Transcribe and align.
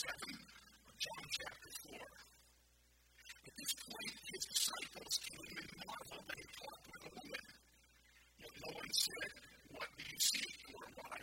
7 0.00 0.16
of 0.16 0.96
John 0.96 1.24
chapter 1.28 1.70
4. 1.92 2.00
At 2.00 3.52
this 3.52 3.72
point, 3.84 4.16
his 4.32 4.44
disciples 4.48 5.14
came 5.28 5.56
and 5.60 5.70
marveled 5.76 6.24
and 6.24 6.48
talked 6.56 6.86
with 6.88 7.04
a 7.04 7.12
woman. 7.20 7.44
Yet 8.40 8.54
no 8.64 8.70
one 8.80 8.92
said, 8.96 9.32
What 9.76 9.88
do 9.92 10.02
you 10.08 10.20
seek, 10.24 10.56
or 10.72 10.88
why 11.04 11.20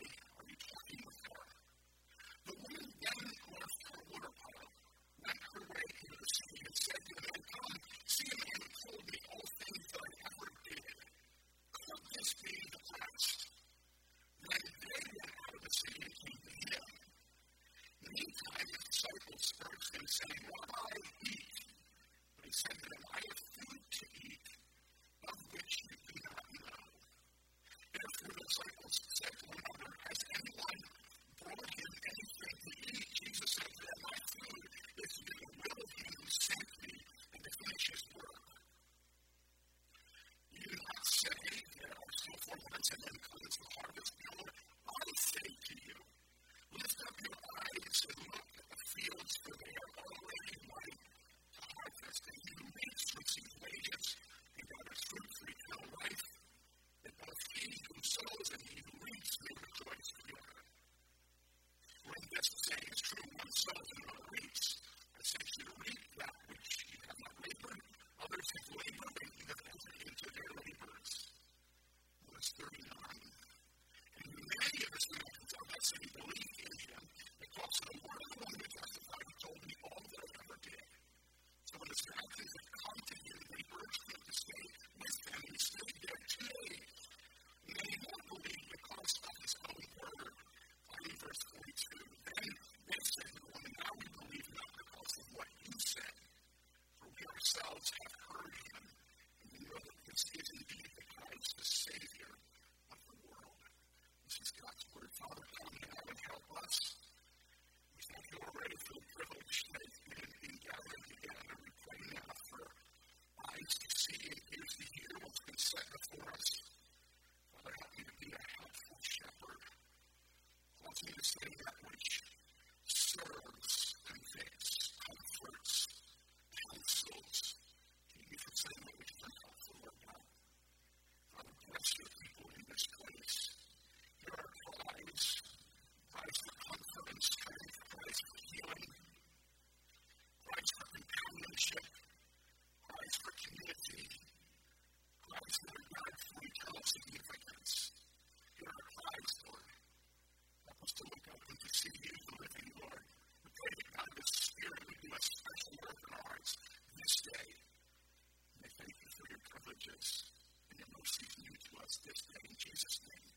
grace 159.97 160.29
and 160.69 160.77
your 160.77 160.89
mercy 160.93 161.25
is 161.25 161.37
new 161.41 161.57
to 161.57 161.71
us 161.81 161.97
this 162.05 162.21
day 162.29 162.41
in 162.45 162.53
Jesus' 162.57 163.01
name. 163.01 163.33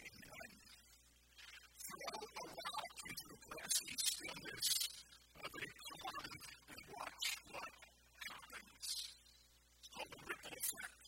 Amen. 0.00 0.56
Throughout 1.76 2.16
a 2.16 2.48
rock 2.48 2.96
into 3.04 3.26
uh, 3.26 3.36
the 3.36 3.38
glassy 3.44 3.92
stillness 4.00 4.68
of 5.36 5.52
a 5.52 5.66
pond 6.00 6.40
and 6.72 6.80
watch 6.96 7.26
what 7.52 7.72
happens. 8.24 8.88
It's 9.76 9.88
called 9.92 10.10
the 10.16 10.20
ripple 10.24 10.54
effect. 10.56 11.04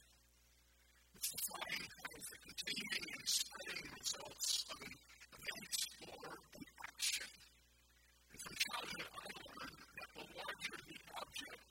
It's 1.17 1.29
defined 1.32 1.93
as 2.12 2.25
the 2.29 2.38
continuing 2.44 3.09
and 3.09 3.25
spreading 3.25 3.88
results 3.88 4.49
of 4.69 4.79
an 4.85 4.93
event 4.93 5.76
or 6.12 6.29
an 6.29 6.65
action. 6.93 7.31
And 8.29 8.37
from 8.37 8.55
childhood, 8.69 9.09
I 9.17 9.29
learned 9.32 9.81
that 9.97 10.11
the 10.12 10.25
larger 10.29 10.76
the 10.76 10.99
object, 11.17 11.68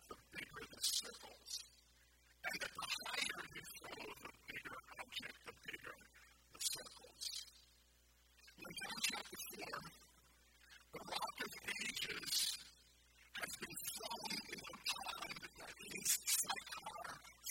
In 8.57 8.74
John 8.74 8.98
chapter 9.06 9.38
4, 9.54 9.69
the 10.94 11.01
rock 11.13 11.38
of 11.45 11.51
ages 11.77 12.57
has 13.38 13.51
been 13.62 13.77
thrown 13.86 14.33
in 14.33 14.57
the 14.57 14.77
pond 14.81 15.38
that 15.62 15.77
is 15.77 16.09
Sychar, 16.25 16.98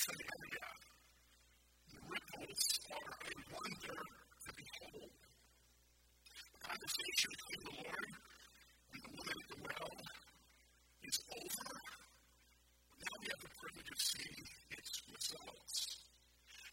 Samaria. 0.03 0.69
The 1.95 2.01
ripples 2.11 2.63
are 2.91 3.13
a 3.23 3.35
wonder 3.55 3.99
to 4.03 4.51
behold. 4.51 5.15
The 6.43 6.61
conversation 6.67 7.31
between 7.39 7.63
the 7.63 7.75
Lord 7.87 8.11
and 8.11 9.01
the 9.07 9.13
woman 9.15 9.37
at 9.39 9.49
the 9.55 9.59
well 9.63 9.95
is 11.07 11.17
over. 11.39 11.71
Now 12.99 13.15
we 13.15 13.27
have 13.31 13.43
the 13.47 13.53
privilege 13.63 13.91
of 13.95 14.01
seeing 14.03 14.43
its 14.75 14.91
results. 15.07 16.03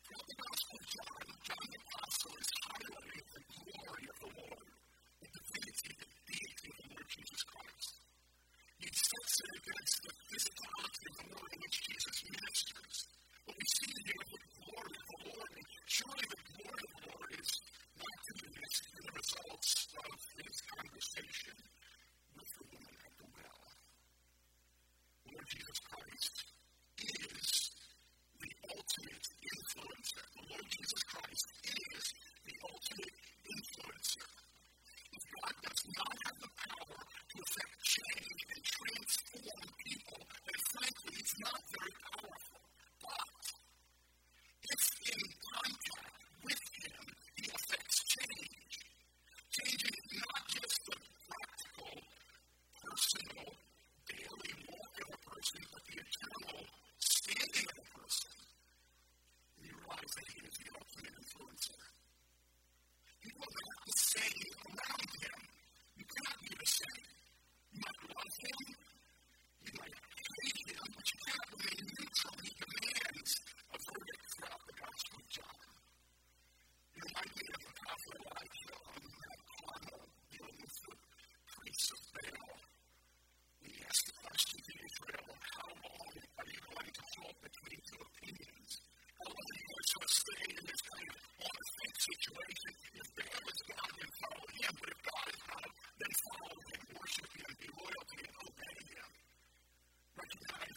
Throughout 0.02 0.26
the 0.26 0.38
Gospel 0.42 0.76
of 0.82 0.86
John, 0.90 1.22
John 1.46 1.66
the 1.70 1.80
Apostle 1.86 2.13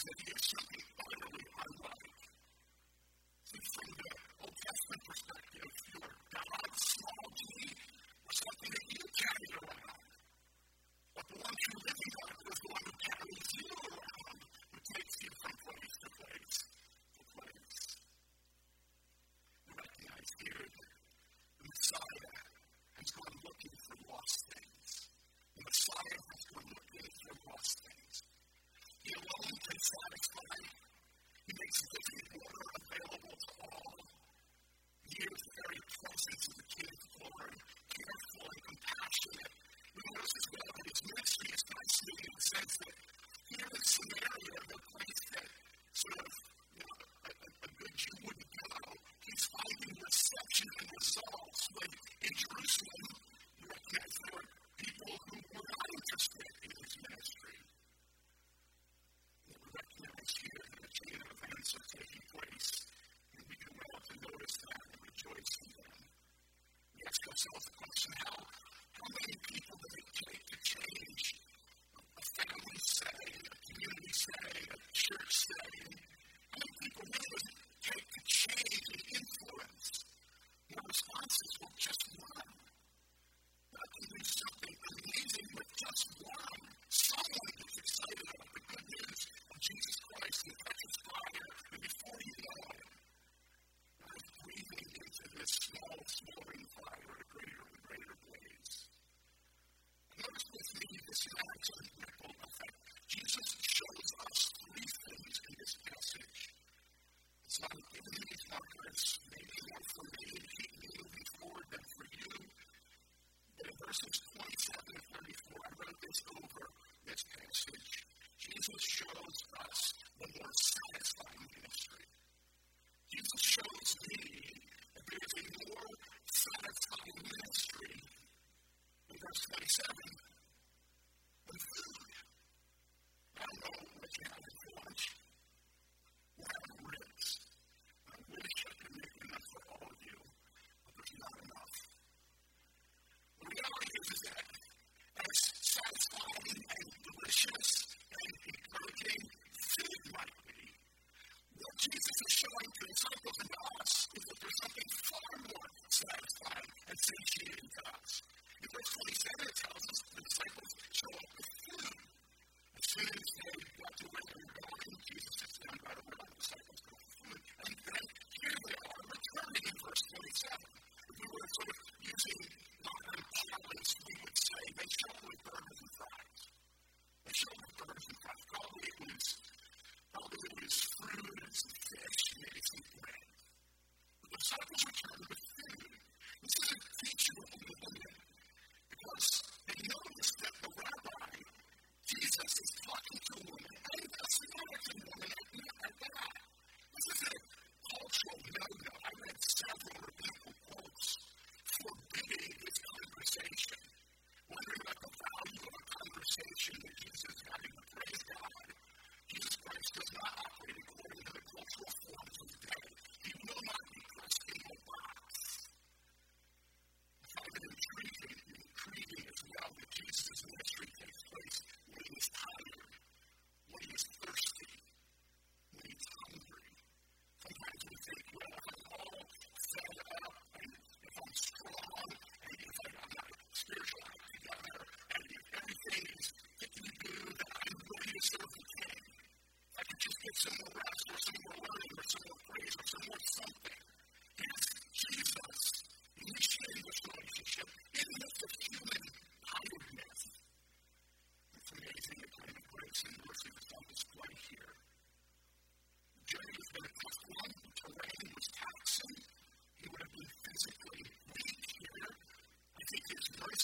that 0.06 0.26
you're 0.26 0.38
something 0.38 0.86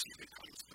she 0.03 0.11
becomes 0.19 0.72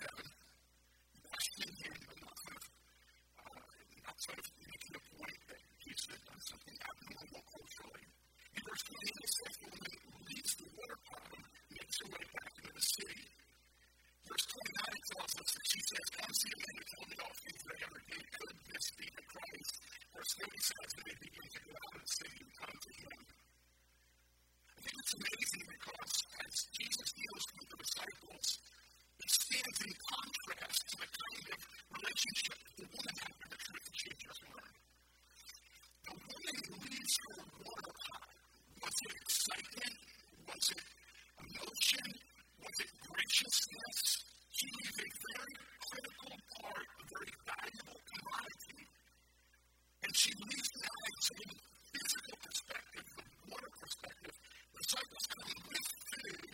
seven. 0.00 0.28
Last 1.28 1.60
in 1.60 1.72
here, 1.76 1.92
you'll 1.92 2.24
uh, 2.24 2.56
sort 4.16 4.40
of 4.40 4.48
making 4.64 4.94
a 4.96 5.02
point 5.12 5.40
that 5.44 5.60
Jesus 5.84 6.08
has 6.08 6.22
done 6.24 6.40
something 6.40 6.76
abnormal 6.80 7.44
culturally. 7.52 8.06
In 8.08 8.60
verse 8.64 8.84
20, 8.88 8.96
the 8.96 9.28
slave 9.28 9.60
woman 9.60 9.92
leaves 10.24 10.52
the 10.56 10.68
water 10.72 10.98
problem, 11.04 11.42
makes 11.68 11.96
her 12.00 12.08
way 12.16 12.24
back 12.32 12.52
into 12.64 12.72
the 12.72 12.86
city. 12.96 13.28
Verse 14.24 14.46
29 14.48 15.10
tells 15.12 15.32
us 15.36 15.50
that 15.52 15.66
she 15.68 15.80
says, 15.84 16.06
Come 16.16 16.32
see 16.32 16.48
a 16.48 16.58
man 16.64 16.74
who 16.80 16.84
told 16.96 17.06
me 17.12 17.16
all 17.20 17.34
things 17.36 17.60
that 17.60 17.76
I 17.76 17.80
ever 17.84 18.00
did. 18.08 18.24
Could 18.40 18.56
this 18.72 18.86
be 18.96 19.06
the 19.20 19.24
Christ? 19.28 19.74
Verse 20.16 20.32
30 20.40 20.64
says 20.64 20.90
that 20.96 21.04
they 21.04 21.16
begin 21.28 21.48
to 21.50 21.60
go 21.60 21.72
out 21.76 21.92
of 21.92 22.00
the 22.00 22.12
city 22.24 22.38
and 22.40 22.52
come 22.56 22.76
to 22.80 22.92
him. 23.04 23.18
I 24.64 24.78
think 24.80 24.96
it's 24.96 25.12
amazing 25.20 25.64
because 25.76 26.14
as 26.40 26.54
Jesus 26.72 27.08
deals 27.12 27.44
with 27.52 27.68
the 27.68 27.78
disciples, 27.84 28.48
stands 29.50 29.82
in 29.82 29.92
contrast 29.98 30.80
to 30.86 30.94
the 31.02 31.08
kind 31.10 31.46
of 31.50 31.58
relationship 31.90 32.58
the 32.78 32.86
woman 32.86 33.14
had 33.18 33.34
with 33.34 33.50
the 33.50 33.58
truth 33.66 33.82
that 33.82 33.96
she 33.98 34.06
had 34.14 34.20
just 34.22 34.42
learned. 34.46 34.78
The 36.06 36.14
woman 36.14 36.56
leaves 36.86 37.14
her 37.18 37.42
water 37.66 37.94
high. 38.06 38.30
Was 38.78 38.94
it 38.94 39.12
excitement? 39.26 39.96
Was 40.46 40.64
it 40.70 40.84
emotion? 41.42 42.06
Was 42.62 42.76
it 42.78 42.90
graciousness? 43.10 43.98
She 44.54 44.66
is 44.70 44.94
a 45.02 45.08
very 45.18 45.54
critical 45.82 46.34
part, 46.62 46.86
a 46.86 47.04
very 47.10 47.32
valuable 47.50 48.00
commodity. 48.06 48.82
And 50.06 50.12
she 50.14 50.30
leaves 50.30 50.70
the 50.78 50.86
eyes 50.94 51.22
from 51.26 51.38
the 51.42 51.58
physical 51.90 52.36
perspective, 52.38 53.06
the 53.18 53.26
water 53.50 53.70
perspective. 53.82 54.34
The 54.38 54.78
disciples 54.78 55.26
come 55.34 55.54
with 55.74 55.86
food 56.06 56.49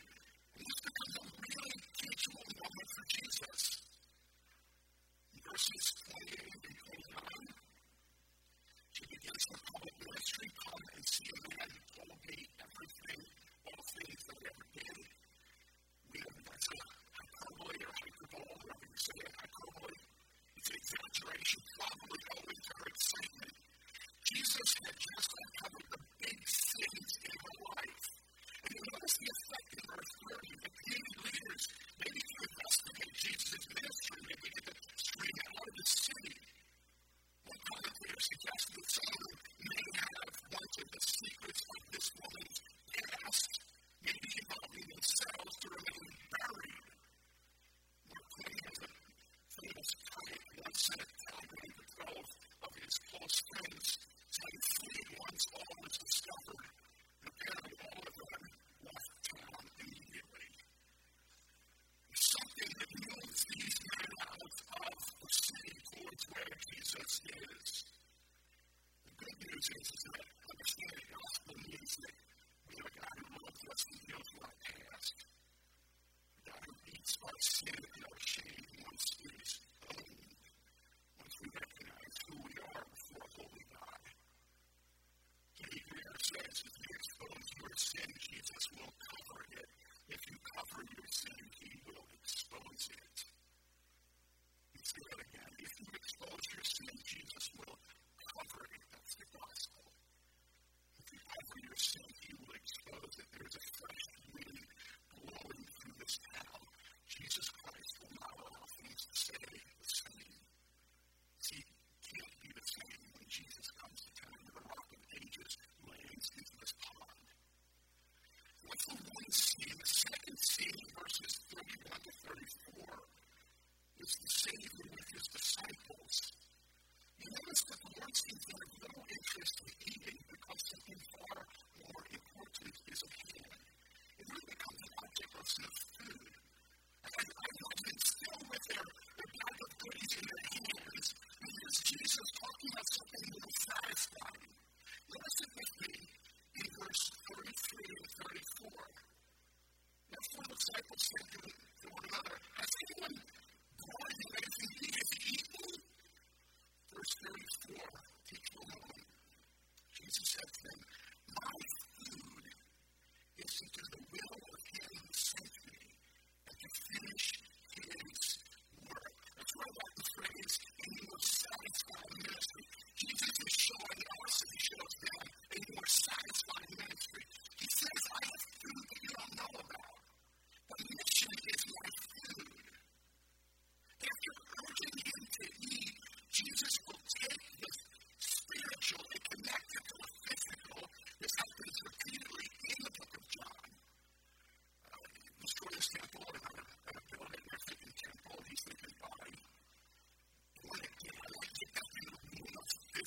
tomorrow. 157.67 158.06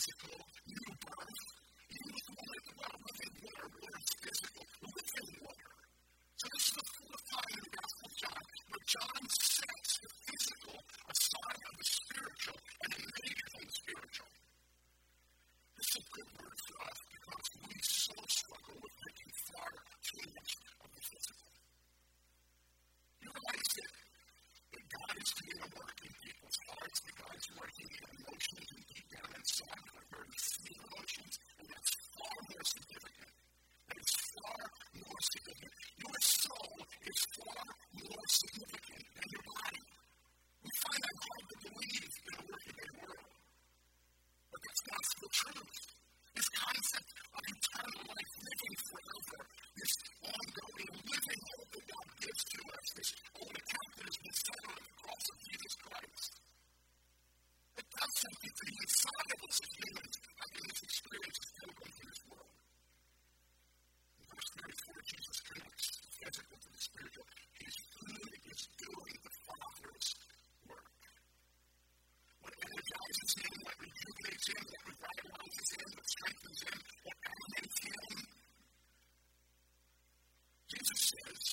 musical 0.10 0.49
has 54.10 54.18
been 54.26 54.38
settled 54.42 54.74
on 54.74 54.82
the 54.90 54.96
cross 55.06 55.26
of 55.30 55.38
Jesus 55.46 55.74
Christ. 55.86 56.32
It 57.78 57.88
does 57.94 58.14
something 58.26 58.54
for 58.58 58.66
the 58.66 58.78
insolubles 58.82 59.58
of 59.62 59.70
humans 59.70 60.16
after 60.18 60.60
this 60.66 60.80
experience 60.82 61.38
is 61.46 61.52
going 61.54 61.78
through 61.78 62.10
this 62.10 62.22
world. 62.26 62.54
In 64.18 64.26
verse 64.34 64.50
34, 64.50 65.14
Jesus 65.14 65.38
connects 65.46 65.88
the 65.94 66.10
physical 66.10 66.58
to 66.58 66.70
the 66.74 66.82
spiritual. 66.90 67.28
His 67.54 67.76
food 67.86 68.34
is 68.50 68.62
doing 68.82 69.18
the 69.30 69.34
Father's 69.46 70.10
work. 70.66 70.90
What 72.42 72.54
energizes 72.66 73.32
him, 73.46 73.54
what 73.62 73.78
rejuvenates 73.78 74.46
him, 74.50 74.62
what 74.74 74.84
revitalizes 74.90 75.70
him, 75.70 75.90
what 75.94 76.08
strengthens 76.10 76.62
him, 76.66 76.78
what 77.06 77.18
animates 77.30 77.80
him. 77.86 78.10
Jesus 80.66 81.00
says, 81.14 81.49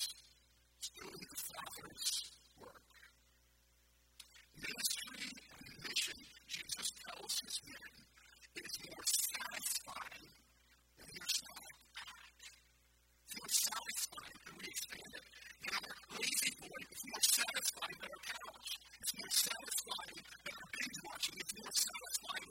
it's 16.85 17.05
more 17.07 17.23
satisfying 17.25 17.97
than 18.01 18.11
our 18.13 18.23
couch. 18.27 18.69
It's 19.01 19.13
more 19.17 19.33
satisfying 19.33 20.19
than 20.45 20.53
our 20.57 20.67
binge 20.73 20.99
watching. 21.07 21.35
It's 21.41 21.53
more 21.57 21.73
satisfying 21.73 22.47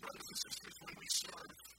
Brothers 0.00 0.26
and 0.28 0.38
sisters, 0.40 0.74
when 0.80 0.94
we 0.96 1.06
serve 1.08 1.69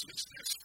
Jesus 0.00 0.26
uses 0.40 0.59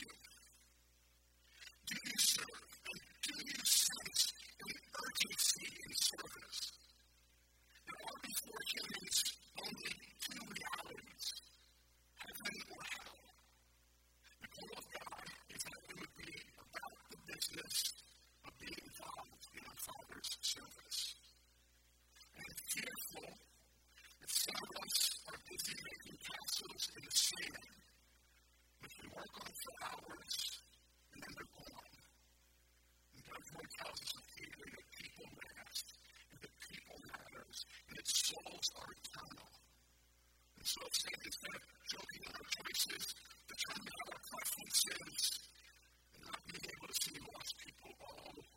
you. 0.00 0.35
instead 41.26 41.54
of 41.58 41.62
our 41.66 42.46
choices, 42.54 43.04
determined 43.50 43.98
our 44.06 44.18
preferences, 44.30 45.22
and 46.14 46.22
not 46.22 46.40
being 46.46 46.66
able 46.70 46.86
to 46.86 46.98
see 47.02 47.18
lost 47.18 47.52
people 47.66 47.90
all 47.98 48.55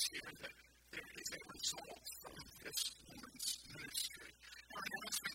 sense 0.00 0.08
here 0.12 0.32
that 0.40 0.54
there 0.92 1.08
is 1.20 1.28
a 1.32 1.42
result 1.52 2.04
from 2.22 2.32
this 2.64 2.80
woman's 3.04 3.60
ministry. 3.68 4.32
Now, 4.70 4.80
I 4.80 5.29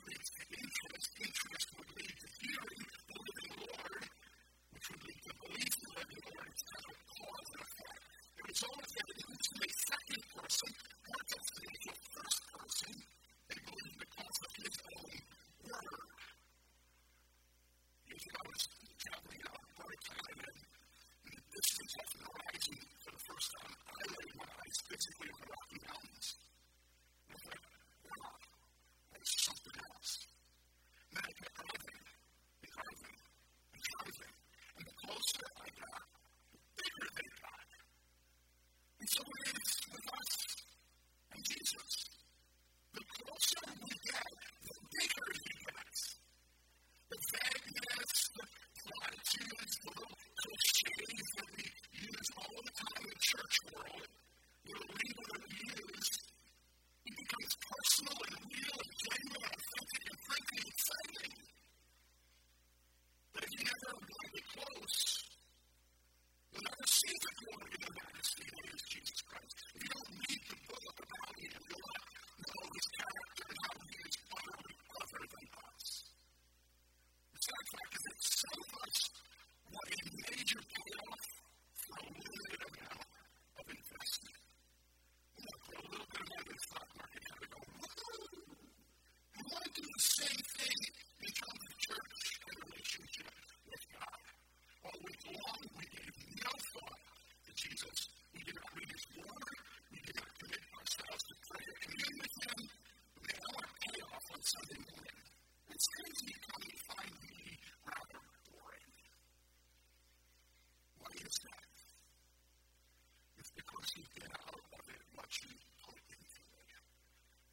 speaking 113.95 114.27
out 114.27 114.59
of 114.59 114.83
it, 114.91 115.01
what 115.15 115.31
you 115.39 115.55
put 115.87 115.95
into 116.11 116.43
it. 116.51 116.83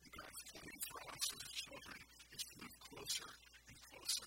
And 0.03 0.11
God's 0.11 0.43
plan 0.51 0.79
for 0.91 0.99
us 1.07 1.25
as 1.39 1.51
children 1.55 1.99
is 2.35 2.43
to 2.51 2.55
move 2.59 2.77
closer 2.83 3.31
and 3.71 3.77
closer 3.79 4.27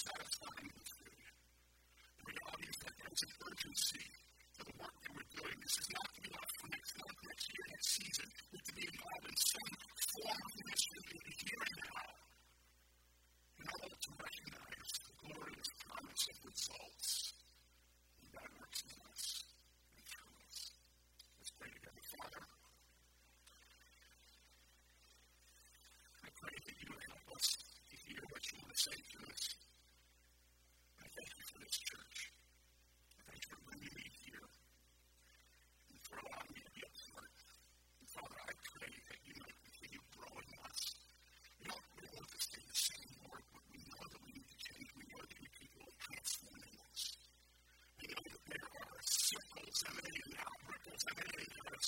satisfying 0.00 0.69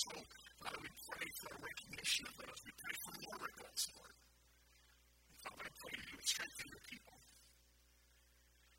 so 0.03 0.11
uh, 0.11 0.75
we 0.83 0.89
pray 1.07 1.27
for 1.39 1.49
a 1.55 1.59
recognition 1.63 2.23
of 2.27 2.35
those. 2.43 2.59
We 2.67 2.73
pray 2.75 2.95
for 3.07 3.13
more 3.23 3.39
regrets, 3.39 3.83
Lord. 3.95 4.15
And 5.31 5.37
Father, 5.39 5.63
I 5.63 5.71
pray 5.79 5.93
you 5.95 6.15
would 6.19 6.27
strengthen 6.27 6.67
your 6.67 6.83
people. 6.91 7.15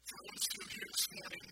For 0.05 0.17
those 0.21 0.45
who 0.53 0.59
are 0.61 0.73
here 0.75 0.89
this 0.93 1.07
morning 1.17 1.45